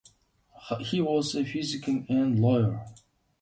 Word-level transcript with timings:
He 0.79 0.99
was 0.99 1.35
a 1.35 1.45
physician 1.45 2.07
and 2.09 2.39
lawyer. 2.39 2.83